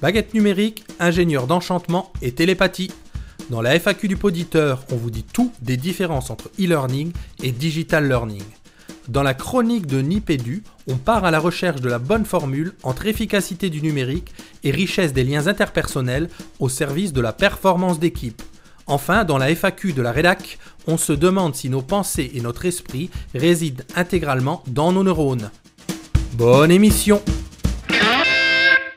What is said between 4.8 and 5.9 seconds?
on vous dit tout des